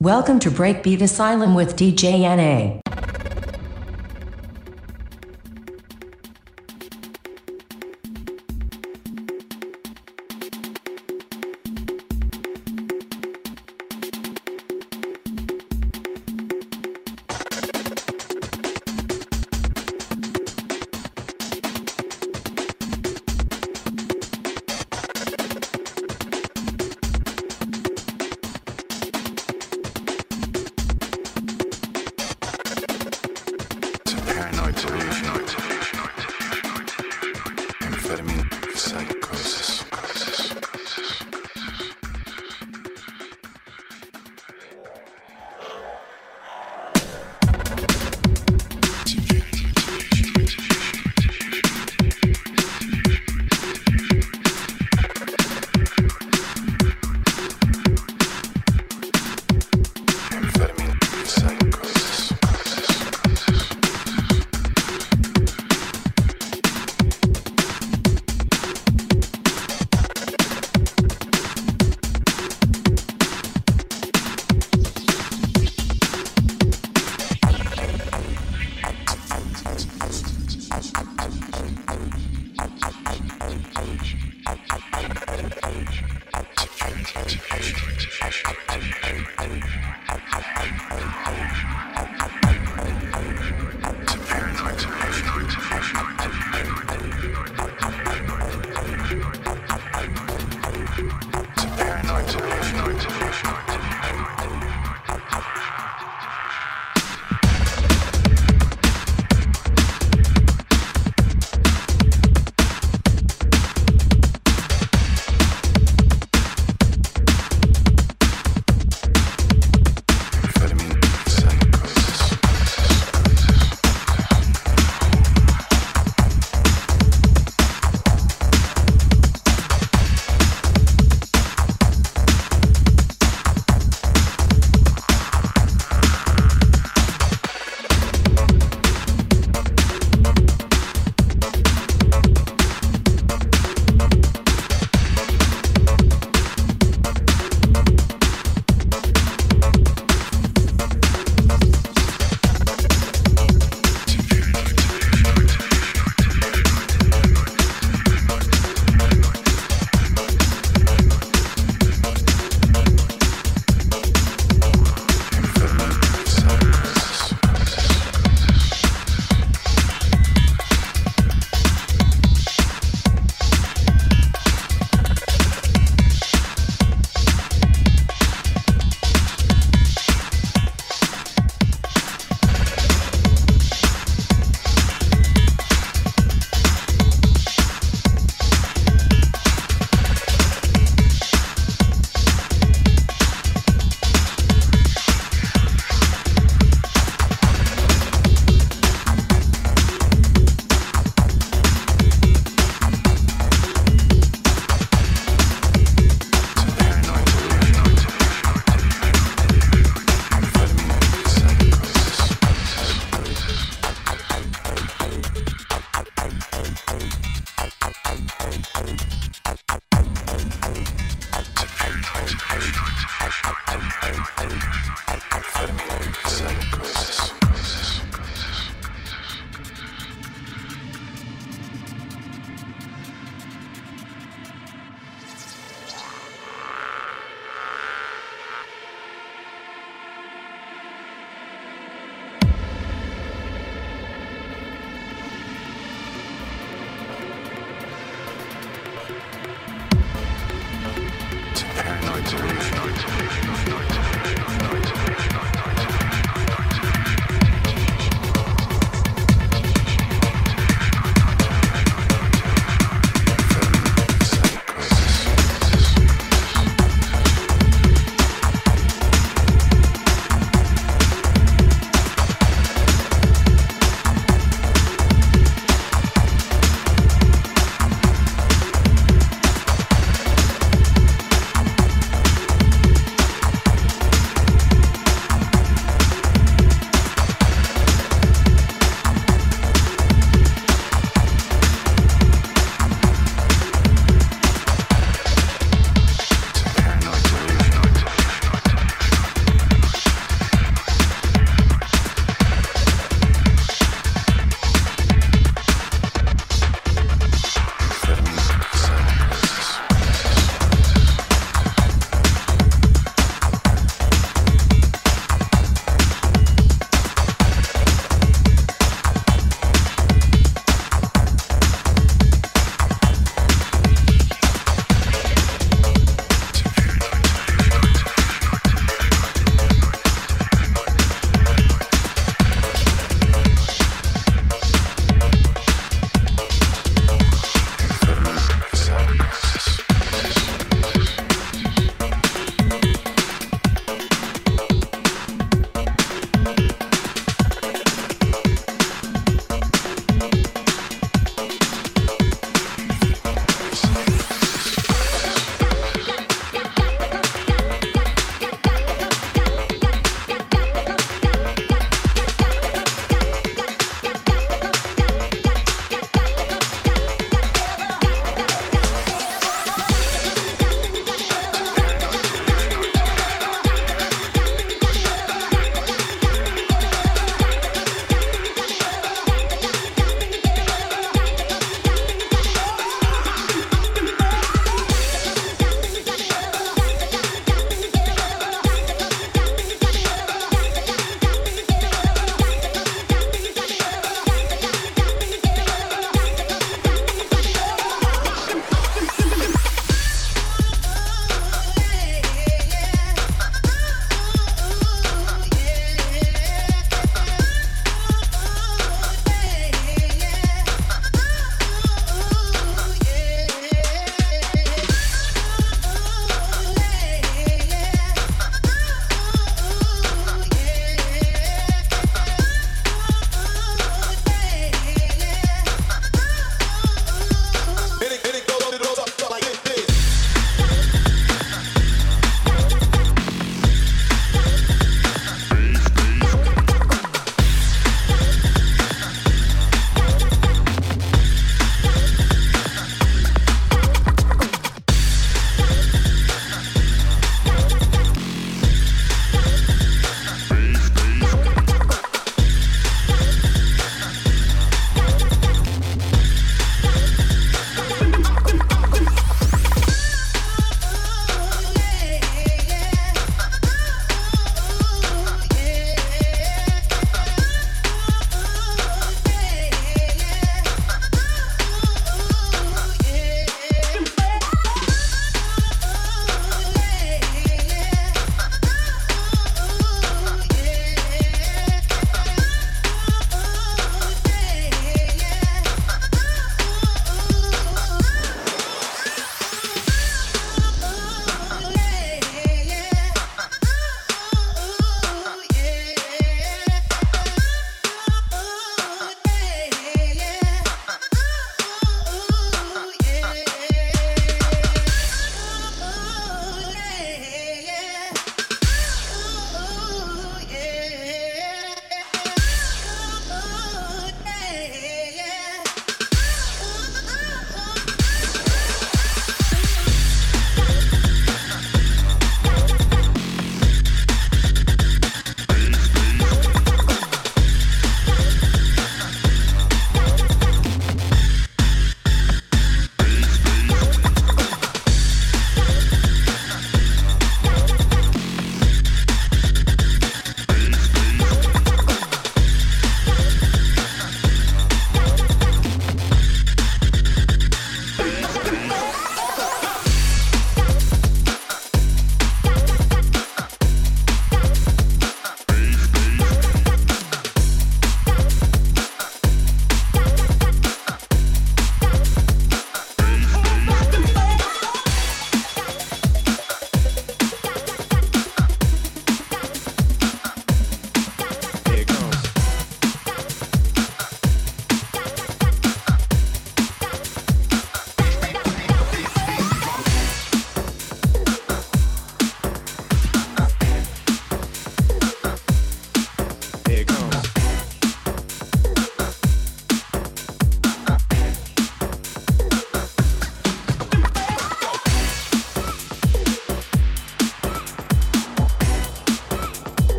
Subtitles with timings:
[0.00, 2.87] Welcome to Breakbeat Asylum with DJ NA.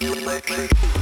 [0.00, 0.99] Better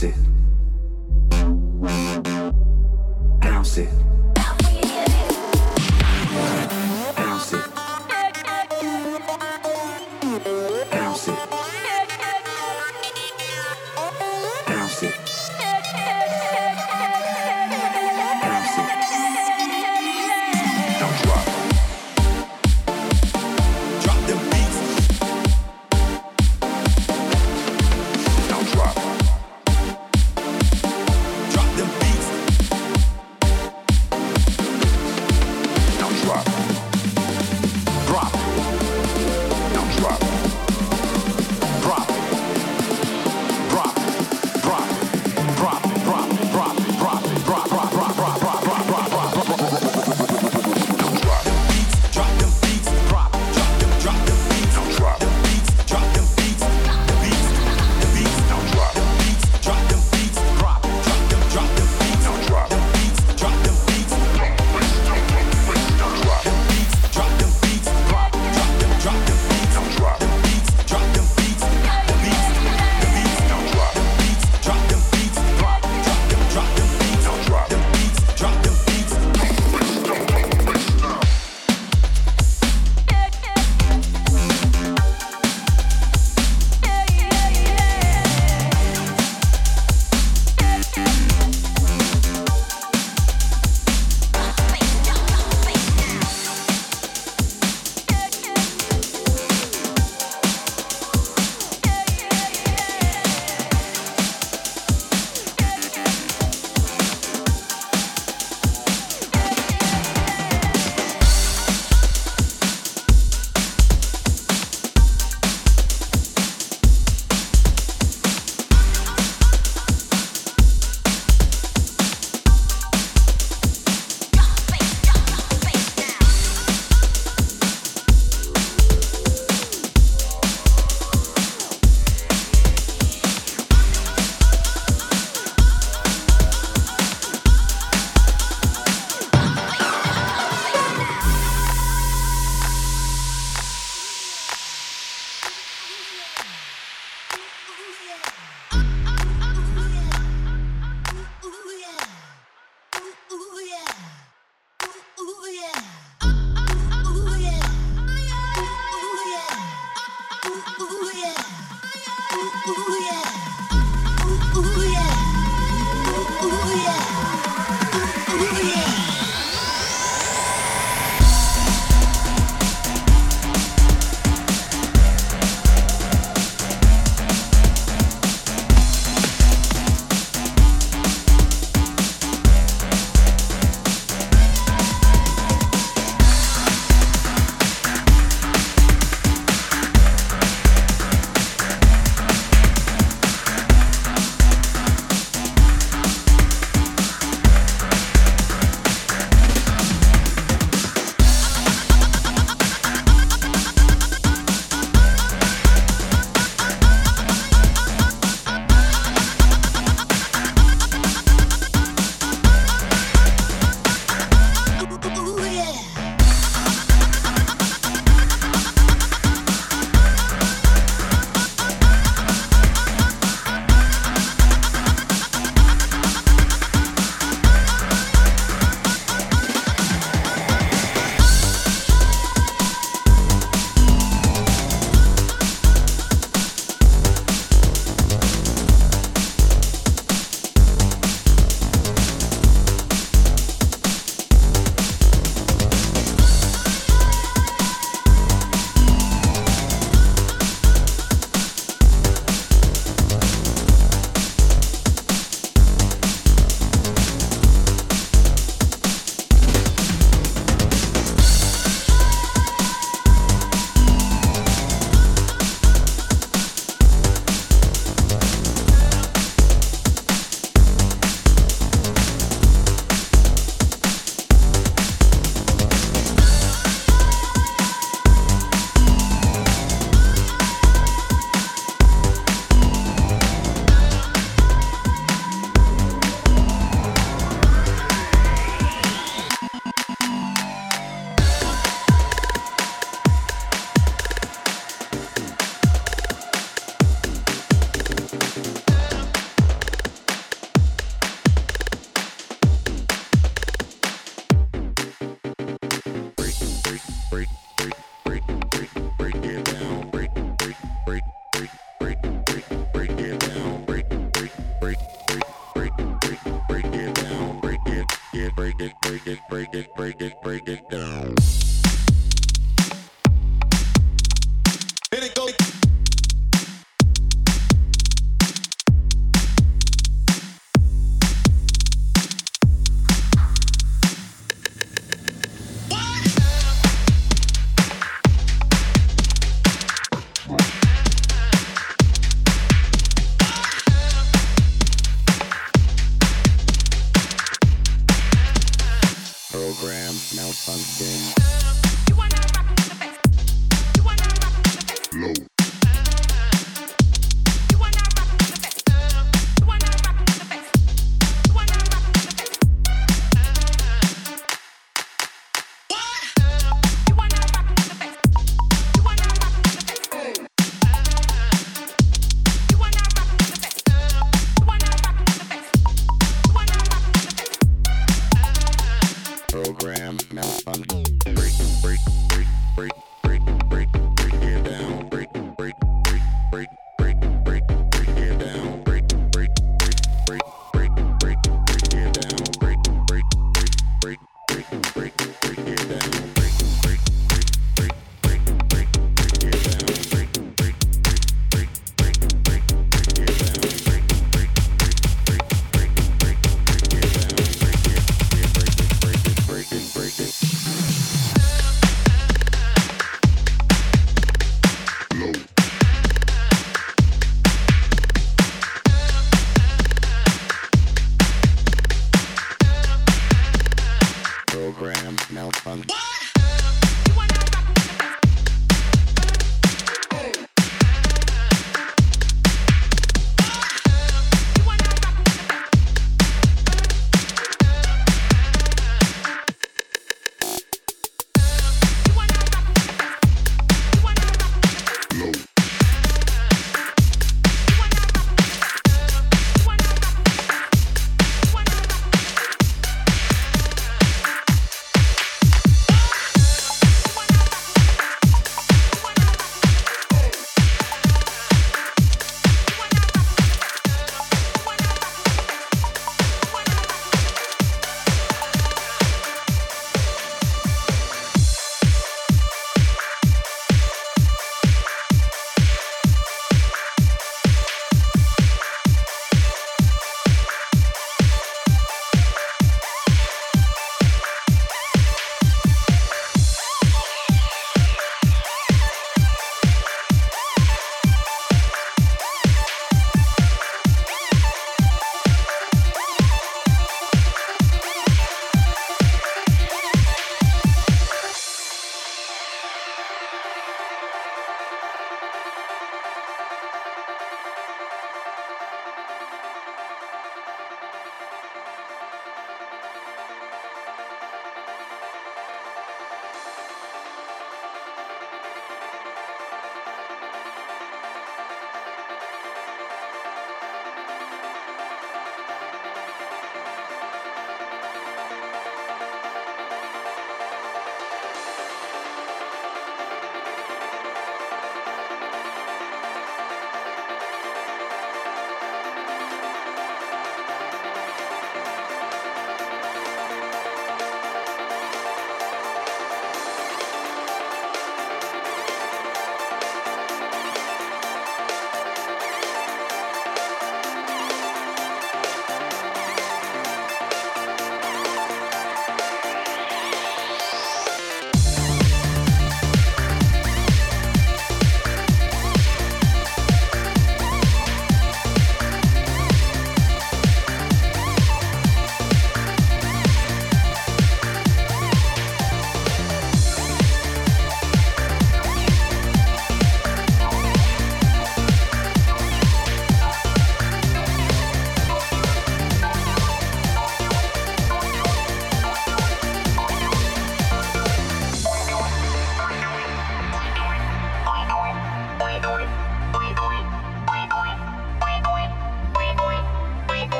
[0.00, 0.29] That's it.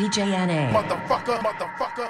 [0.00, 0.72] DJNA.
[0.72, 2.09] Motherfucker, motherfucker.